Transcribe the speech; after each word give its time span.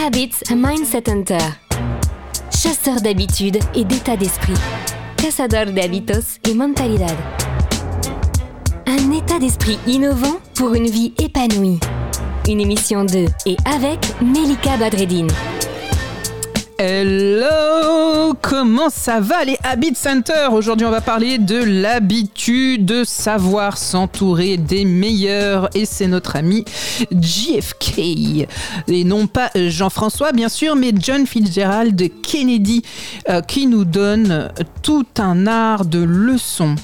Habits 0.00 0.44
Mindset 0.54 1.10
Hunter. 1.10 1.38
Chasseur 2.56 3.00
d'habitudes 3.00 3.58
et 3.74 3.84
d'état 3.84 4.16
d'esprit. 4.16 4.54
Cazador 5.16 5.72
de 5.72 5.80
hábitos 5.80 6.38
y 6.46 6.54
mentalidad. 6.54 7.16
Un 8.86 9.10
état 9.10 9.40
d'esprit 9.40 9.76
innovant 9.88 10.38
pour 10.54 10.74
une 10.74 10.88
vie 10.88 11.14
épanouie. 11.18 11.80
Une 12.48 12.60
émission 12.60 13.04
de 13.04 13.26
et 13.44 13.56
avec 13.64 13.98
Melika 14.22 14.76
Badreddine. 14.76 15.30
Hello, 16.78 17.77
comment 18.34 18.90
ça 18.90 19.20
va 19.20 19.44
les 19.44 19.58
Habit 19.62 19.94
Center? 19.94 20.48
Aujourd'hui, 20.52 20.86
on 20.86 20.90
va 20.90 21.00
parler 21.00 21.38
de 21.38 21.56
l'habitude 21.56 22.84
de 22.84 23.04
savoir 23.04 23.78
s'entourer 23.78 24.56
des 24.56 24.84
meilleurs 24.84 25.70
et 25.74 25.84
c'est 25.84 26.06
notre 26.06 26.36
ami 26.36 26.64
JFK 27.10 27.98
et 28.88 29.04
non 29.04 29.26
pas 29.26 29.50
Jean-François 29.54 30.32
bien 30.32 30.48
sûr, 30.48 30.76
mais 30.76 30.92
John 30.98 31.26
Fitzgerald 31.26 32.00
Kennedy 32.22 32.82
euh, 33.28 33.40
qui 33.40 33.66
nous 33.66 33.84
donne 33.84 34.50
tout 34.82 35.06
un 35.18 35.46
art 35.46 35.84
de 35.84 36.00
leçons. 36.00 36.74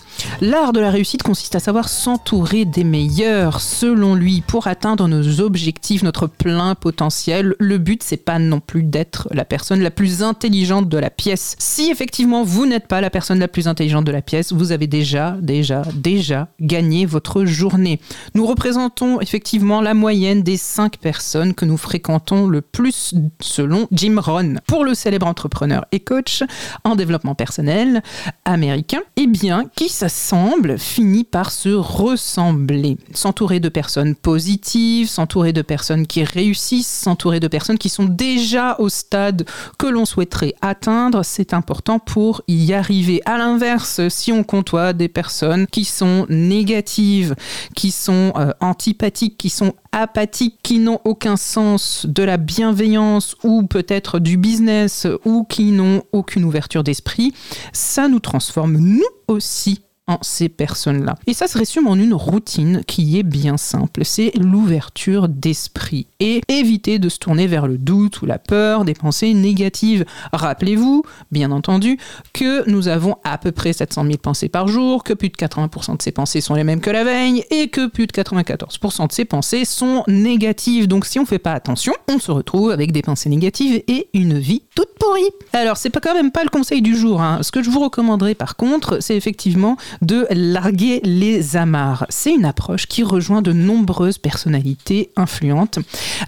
L'art 0.41 0.73
de 0.73 0.81
la 0.81 0.91
réussite 0.91 1.23
consiste 1.23 1.55
à 1.55 1.61
savoir 1.61 1.89
s'entourer 1.89 2.65
des 2.65 2.85
meilleurs 2.85 3.61
selon 3.61 4.15
lui 4.15 4.41
pour 4.41 4.67
atteindre 4.67 5.09
nos 5.09 5.41
objectifs, 5.41 6.03
notre 6.03 6.27
plein 6.27 6.75
potentiel. 6.75 7.55
Le 7.59 7.79
but 7.79 8.03
c'est 8.03 8.17
pas 8.17 8.39
non 8.39 8.61
plus 8.61 8.83
d'être 8.83 9.29
la 9.33 9.45
personne 9.45 9.81
la 9.81 9.91
plus 9.91 10.23
intelligente 10.23 10.89
de 10.89 10.99
la 10.99 11.11
pièce. 11.11 11.34
Si 11.37 11.91
effectivement 11.91 12.45
vous 12.45 12.67
n'êtes 12.67 12.87
pas 12.87 13.01
la 13.01 13.11
personne 13.11 13.39
la 13.39 13.49
plus 13.49 13.69
intelligente 13.69 14.05
de 14.05 14.13
la 14.13 14.23
pièce, 14.23 14.53
vous 14.53 14.73
avez 14.73 14.87
déjà, 14.87 15.37
déjà, 15.41 15.83
déjà 15.95 16.49
gagné 16.61 17.07
votre 17.07 17.45
journée. 17.45 18.01
Nous 18.35 18.47
représentons 18.47 19.21
effectivement 19.21 19.81
la 19.81 19.95
moyenne 19.95 20.43
des 20.43 20.57
5 20.57 20.99
personnes 20.99 21.55
que 21.55 21.65
nous 21.65 21.77
fréquentons 21.77 22.47
le 22.47 22.61
plus 22.61 23.15
selon 23.41 23.89
Jim 23.93 24.17
Rohn. 24.19 24.61
Pour 24.67 24.85
le 24.85 24.95
célèbre 24.95 25.27
entrepreneur 25.27 25.85
et 25.93 26.01
coach 26.01 26.43
en 26.85 26.97
développement 26.97 27.35
personnel 27.35 28.03
américain, 28.45 29.01
eh 29.17 29.27
bien, 29.27 29.65
qui 29.77 29.89
s'assemble 29.89 30.79
finit 30.79 31.25
par 31.25 31.51
se 31.51 31.69
ressembler. 31.69 32.97
S'entourer 33.13 33.61
de 33.61 33.69
personnes 33.69 34.15
positives, 34.15 35.09
s'entourer 35.09 35.53
de 35.53 35.63
personnes 35.63 36.07
qui 36.07 36.25
réussissent, 36.25 36.89
s'entourer 36.89 37.41
de 37.41 37.49
personnes 37.49 37.79
qui 37.79 37.89
sont 37.89 38.05
déjà 38.05 38.77
au 38.79 38.89
stade 38.89 39.45
que 39.79 39.87
l'on 39.87 40.05
souhaiterait 40.05 40.55
atteindre, 40.61 41.24
c'est 41.25 41.55
important 41.55 41.99
pour 41.99 42.43
y 42.49 42.73
arriver. 42.73 43.21
À 43.25 43.39
l'inverse, 43.39 44.01
si 44.09 44.33
on 44.33 44.45
côtoie 44.45 44.93
des 44.93 45.09
personnes 45.09 45.67
qui 45.67 45.85
sont 45.85 46.27
négatives, 46.29 47.35
qui 47.75 47.91
sont 47.91 48.33
euh, 48.37 48.53
antipathiques, 48.61 49.37
qui 49.37 49.51
sont 49.51 49.75
apathiques, 49.93 50.59
qui 50.63 50.79
n'ont 50.79 51.01
aucun 51.05 51.37
sens 51.37 52.07
de 52.07 52.23
la 52.23 52.37
bienveillance 52.37 53.37
ou 53.43 53.65
peut-être 53.65 54.19
du 54.19 54.37
business 54.37 55.07
ou 55.25 55.45
qui 55.45 55.73
n'ont 55.73 56.03
aucune 56.13 56.45
ouverture 56.45 56.85
d'esprit, 56.85 57.33
ça 57.73 58.09
nous 58.09 58.21
transforme 58.21 58.77
nous 58.77 59.03
aussi 59.29 59.83
en 60.07 60.19
ces 60.23 60.49
personnes-là. 60.49 61.17
Et 61.27 61.35
ça 61.35 61.47
se 61.47 61.57
résume 61.57 61.87
en 61.87 61.95
une 61.95 62.15
routine 62.15 62.83
qui 62.87 63.19
est 63.19 63.23
bien 63.23 63.57
simple, 63.57 64.05
c'est 64.05 64.33
l'ouverture 64.37 65.29
d'esprit 65.29 66.07
et 66.21 66.43
éviter 66.49 66.99
de 66.99 67.09
se 67.09 67.19
tourner 67.19 67.47
vers 67.47 67.67
le 67.67 67.79
doute 67.79 68.21
ou 68.23 68.27
la 68.27 68.39
peur 68.39 68.85
des 68.85 68.95
pensées 68.95 69.33
négatives. 69.33 70.05
Rappelez-vous, 70.33 71.05
bien 71.33 71.51
entendu, 71.51 71.99
que 72.33 72.69
nous 72.69 72.89
avons 72.89 73.17
à 73.25 73.39
peu 73.39 73.53
près 73.53 73.73
700 73.73 74.05
000 74.05 74.17
pensées 74.19 74.49
par 74.49 74.69
jour, 74.69 75.05
que 75.05 75.15
plus 75.15 75.31
de 75.31 75.37
80% 75.37 75.97
de 75.97 76.03
ces 76.03 76.13
pensées 76.13 76.41
sont 76.41 76.55
les 76.55 76.65
mêmes 76.65 76.81
que 76.81 76.91
la 76.91 77.05
veille 77.05 77.45
et 77.51 77.69
que 77.69 77.87
plus 77.87 78.07
de 78.07 78.13
94% 78.13 79.09
de 79.09 79.13
ces 79.13 79.25
pensées 79.25 79.65
sont 79.65 80.05
négatives. 80.07 80.87
Donc 80.87 81.07
si 81.07 81.19
on 81.19 81.23
ne 81.23 81.27
fait 81.27 81.39
pas 81.39 81.53
attention, 81.53 81.95
on 82.09 82.19
se 82.19 82.31
retrouve 82.31 82.71
avec 82.71 82.93
des 82.93 83.03
pensées 83.03 83.31
négatives 83.31 83.83
et 83.89 84.09
une 84.13 84.39
vie 84.39 84.63
toute 84.75 84.95
pourrie. 84.99 85.31
Alors 85.53 85.77
c'est 85.77 85.91
pas 85.91 86.01
quand 86.01 86.15
même 86.15 86.31
pas 86.31 86.43
le 86.43 86.51
conseil 86.51 86.83
du 86.83 86.97
jour. 86.97 87.23
Hein. 87.23 87.39
Ce 87.43 87.51
que 87.51 87.63
je 87.63 87.71
vous 87.71 87.81
recommanderais 87.81 88.35
par 88.35 88.57
contre, 88.57 88.99
c'est 89.01 89.17
effectivement 89.17 89.77
de 90.03 90.27
larguer 90.31 91.01
les 91.05 91.57
amarres. 91.57 92.07
C'est 92.09 92.35
une 92.35 92.45
approche 92.45 92.87
qui 92.87 93.03
rejoint 93.03 93.43
de 93.43 93.53
nombreuses 93.53 94.19
personnalités 94.19 95.11
influentes. 95.17 95.79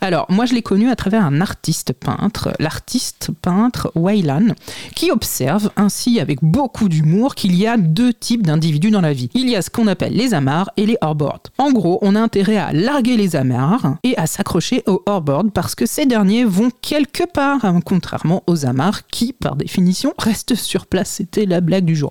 Alors, 0.01 0.27
moi, 0.29 0.47
je 0.47 0.55
l'ai 0.55 0.63
connu 0.63 0.91
à 0.91 0.97
travers 0.97 1.25
un 1.25 1.41
artiste 1.41 1.93
peintre, 1.93 2.53
l'artiste 2.59 3.31
peintre 3.43 3.91
Waylan, 3.95 4.55
qui 4.95 5.11
observe 5.11 5.71
ainsi 5.77 6.21
avec 6.21 6.39
beaucoup 6.43 6.89
d'humour 6.89 7.35
qu'il 7.35 7.55
y 7.55 7.67
a 7.67 7.77
deux 7.77 8.13
types 8.13 8.47
d'individus 8.47 8.91
dans 8.91 9.01
la 9.01 9.13
vie. 9.13 9.31
Il 9.35 9.49
y 9.49 9.57
a 9.57 9.63
ce 9.63 9.71
qu'on 9.71 9.87
appelle 9.87 10.15
les 10.15 10.35
amarres 10.35 10.71
et 10.77 10.87
les 10.87 10.97
hors-boards. 11.01 11.43
En 11.59 11.73
gros, 11.73 11.99
on 12.03 12.15
a 12.15 12.21
intérêt 12.21 12.57
à 12.57 12.73
larguer 12.73 13.17
les 13.17 13.37
amarres 13.37 13.97
et 14.03 14.17
à 14.17 14.27
s'accrocher 14.27 14.83
aux 14.87 15.03
hors-boards 15.07 15.51
parce 15.55 15.75
que 15.75 15.87
ces 15.87 16.07
derniers 16.07 16.45
vont 16.45 16.71
quelque 16.83 17.25
part, 17.25 17.65
hein, 17.65 17.81
contrairement 17.85 18.43
aux 18.47 18.67
amarres 18.67 19.07
qui, 19.07 19.33
par 19.33 19.57
définition, 19.57 20.13
restent 20.19 20.55
sur 20.55 20.87
place. 20.87 21.11
C'était 21.11 21.47
la 21.47 21.61
blague 21.61 21.85
du 21.85 21.97
jour. 21.97 22.11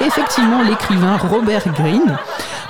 Effectivement, 0.00 0.62
l'écrivain 0.62 1.16
Robert 1.16 1.72
Greene 1.72 2.18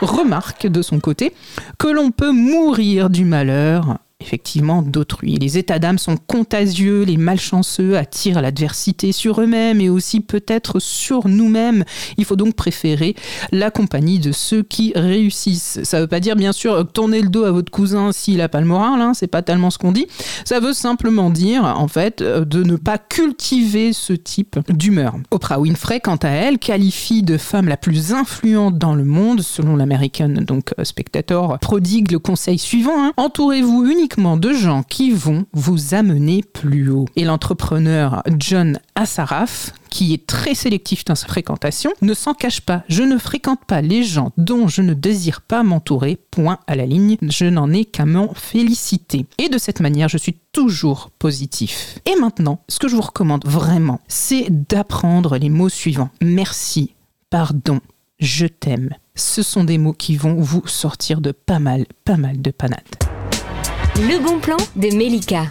remarque 0.01 0.67
de 0.67 0.83
son 0.83 1.01
côté 1.01 1.35
que 1.79 1.89
l'on 1.89 2.11
peut 2.11 2.33
mourir 2.33 3.11
du 3.11 3.25
malheur 3.25 3.99
effectivement 4.23 4.83
d'autrui. 4.83 5.37
Les 5.37 5.59
états 5.59 5.79
d'âme 5.79 5.99
sont 5.99 6.17
contagieux, 6.17 7.03
les 7.03 7.17
malchanceux 7.17 7.97
attirent 7.97 8.41
l'adversité 8.41 9.13
sur 9.13 9.41
eux-mêmes 9.41 9.81
et 9.81 9.89
aussi 9.89 10.21
peut-être 10.21 10.79
sur 10.81 11.29
nous-mêmes. 11.29 11.85
Il 12.17 12.25
faut 12.25 12.37
donc 12.37 12.55
préférer 12.55 13.17
la 13.51 13.71
compagnie 13.71 14.21
de 14.21 14.33
ceux 14.33 14.63
qui 14.63 14.93
réussissent. 14.95 15.81
Ça 15.83 15.97
ne 15.97 16.03
veut 16.03 16.09
pas 16.09 16.21
dire 16.21 16.37
bien 16.37 16.53
sûr 16.53 16.87
tourner 16.93 17.21
le 17.21 17.29
dos 17.29 17.45
à 17.45 17.51
votre 17.51 17.73
cousin 17.73 18.13
s'il 18.13 18.39
n'a 18.39 18.49
pas 18.49 18.61
le 18.61 18.67
moral, 18.67 19.01
hein, 19.01 19.13
c'est 19.15 19.27
pas 19.27 19.43
tellement 19.43 19.71
ce 19.71 19.79
qu'on 19.79 19.93
dit. 19.93 20.07
Ça 20.45 20.61
veut 20.61 20.73
simplement 20.73 21.31
dire 21.31 21.65
en 21.65 21.89
fait 21.89 22.23
de 22.23 22.63
ne 22.63 22.77
pas 22.77 22.99
cultiver 22.99 23.93
ce 23.93 24.13
type 24.13 24.59
d'humeur. 24.71 25.17
Oprah 25.31 25.59
Winfrey, 25.59 26.01
quant 26.01 26.17
à 26.23 26.29
elle, 26.29 26.59
qualifie 26.59 27.23
de 27.23 27.37
femme 27.37 27.69
la 27.69 27.77
plus 27.77 28.13
influente 28.13 28.79
dans 28.79 28.95
le 28.95 29.05
monde, 29.05 29.41
selon 29.41 29.77
l'American 29.77 30.29
donc 30.29 30.71
Spectator, 30.85 31.59
prodigue 31.59 32.13
le 32.13 32.19
conseil 32.19 32.59
suivant 32.59 32.93
hein. 32.97 33.13
entourez-vous 33.17 33.87
uniquement 33.87 34.12
de 34.17 34.53
gens 34.53 34.83
qui 34.83 35.11
vont 35.11 35.47
vous 35.53 35.95
amener 35.95 36.43
plus 36.43 36.91
haut. 36.91 37.07
Et 37.17 37.25
l'entrepreneur 37.25 38.23
John 38.39 38.79
Assaraf, 38.95 39.73
qui 39.89 40.13
est 40.13 40.27
très 40.27 40.55
sélectif 40.55 41.05
dans 41.05 41.15
sa 41.15 41.29
fréquentation, 41.29 41.93
ne 42.03 42.13
s'en 42.13 42.35
cache 42.35 42.61
pas. 42.61 42.83
Je 42.89 43.03
ne 43.03 43.17
fréquente 43.17 43.65
pas 43.67 43.81
les 43.81 44.03
gens 44.03 44.33
dont 44.37 44.69
je 44.69 44.83
ne 44.83 44.93
désire 44.95 45.41
pas 45.41 45.63
m'entourer. 45.63 46.19
Point 46.31 46.59
à 46.67 46.77
la 46.77 46.85
ligne. 46.85 47.17
Je 47.23 47.47
n'en 47.47 47.73
ai 47.73 47.85
qu'à 47.85 48.05
m'en 48.05 48.35
féliciter. 48.35 49.27
Et 49.39 49.49
de 49.49 49.59
cette 49.59 49.81
manière, 49.81 50.09
je 50.09 50.19
suis 50.19 50.37
toujours 50.53 51.11
positif. 51.19 51.99
Et 52.05 52.17
maintenant, 52.17 52.61
ce 52.69 52.79
que 52.79 52.89
je 52.89 52.97
vous 52.97 53.03
recommande 53.03 53.47
vraiment, 53.47 54.01
c'est 54.09 54.47
d'apprendre 54.51 55.39
les 55.39 55.49
mots 55.49 55.71
suivants. 55.71 56.11
Merci, 56.21 56.95
pardon, 57.31 57.81
je 58.21 58.47
t'aime. 58.47 58.91
Ce 59.15 59.43
sont 59.43 59.65
des 59.65 59.79
mots 59.79 59.95
qui 59.95 60.17
vont 60.17 60.35
vous 60.35 60.67
sortir 60.67 61.21
de 61.21 61.33
pas 61.33 61.59
mal, 61.59 61.87
pas 62.05 62.17
mal 62.17 62.41
de 62.43 62.51
panades. 62.51 63.12
Le 63.97 64.25
bon 64.25 64.41
plan 64.41 64.57
de 64.75 64.89
Melika. 64.97 65.45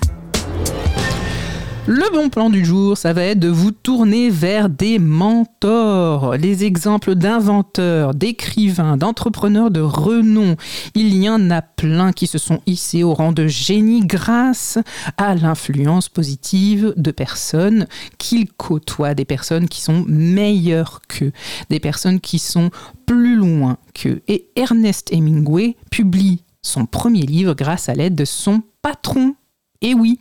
Le 1.85 2.12
bon 2.12 2.29
plan 2.29 2.50
du 2.50 2.66
jour, 2.66 2.97
ça 2.97 3.13
va 3.13 3.24
être 3.24 3.40
de 3.40 3.47
vous 3.47 3.72
tourner 3.72 4.31
vers 4.31 4.68
des 4.68 4.97
mentors, 4.97 6.35
les 6.38 6.63
exemples 6.63 7.13
d'inventeurs, 7.13 8.16
d'écrivains, 8.16 8.97
d'entrepreneurs 8.97 9.69
de 9.69 9.81
renom. 9.81 10.56
Il 10.96 11.16
y 11.16 11.29
en 11.29 11.52
a 11.52 11.62
plein 11.62 12.13
qui 12.13 12.25
se 12.25 12.40
sont 12.40 12.62
hissés 12.66 13.03
au 13.03 13.13
rang 13.13 13.31
de 13.31 13.46
génie 13.46 14.06
grâce 14.06 14.79
à 15.18 15.35
l'influence 15.35 16.09
positive 16.09 16.96
de 16.97 17.12
personnes 17.12 17.88
qu'ils 18.18 18.52
côtoient, 18.52 19.13
des 19.13 19.25
personnes 19.25 19.68
qui 19.68 19.81
sont 19.81 20.03
meilleures 20.08 21.02
qu'eux, 21.08 21.31
des 21.69 21.79
personnes 21.79 22.19
qui 22.19 22.40
sont 22.40 22.72
plus 23.06 23.35
loin 23.35 23.78
qu'eux. 23.94 24.22
Et 24.28 24.47
Ernest 24.56 25.13
Hemingway 25.13 25.75
publie 25.91 26.44
son 26.61 26.85
premier 26.85 27.22
livre 27.22 27.53
grâce 27.53 27.89
à 27.89 27.94
l'aide 27.94 28.16
de 28.16 28.25
son 28.25 28.61
patron. 28.81 29.35
Et 29.83 29.95
oui, 29.95 30.19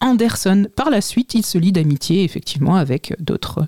Anderson, 0.00 0.66
par 0.76 0.88
la 0.88 1.02
suite, 1.02 1.34
il 1.34 1.44
se 1.44 1.58
lie 1.58 1.72
d'amitié 1.72 2.24
effectivement 2.24 2.76
avec 2.76 3.14
d'autres 3.18 3.66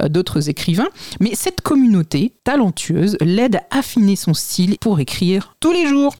euh, 0.00 0.08
d'autres 0.08 0.48
écrivains. 0.48 0.88
Mais 1.20 1.34
cette 1.34 1.60
communauté 1.60 2.32
talentueuse 2.42 3.16
l'aide 3.20 3.56
à 3.70 3.78
affiner 3.78 4.16
son 4.16 4.34
style 4.34 4.76
pour 4.80 4.98
écrire 4.98 5.54
tous 5.60 5.70
les 5.70 5.86
jours. 5.86 6.14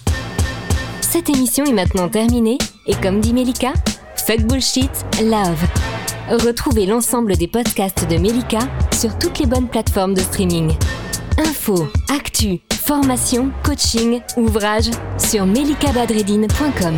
Cette 1.00 1.28
émission 1.28 1.64
est 1.64 1.72
maintenant 1.72 2.08
terminée 2.08 2.58
et 2.86 2.94
comme 2.94 3.20
dit 3.20 3.34
Melika, 3.34 3.72
fuck 4.14 4.42
bullshit, 4.42 4.90
love. 5.20 5.62
Retrouvez 6.30 6.86
l'ensemble 6.86 7.36
des 7.36 7.48
podcasts 7.48 8.08
de 8.08 8.16
Melika 8.16 8.60
sur 8.92 9.18
toutes 9.18 9.40
les 9.40 9.46
bonnes 9.46 9.68
plateformes 9.68 10.14
de 10.14 10.20
streaming. 10.20 10.72
Info, 11.38 11.88
actu, 12.08 12.60
formation, 12.84 13.50
coaching, 13.64 14.20
ouvrage 14.36 14.90
sur 15.18 15.46
melikabadredine.com. 15.46 16.94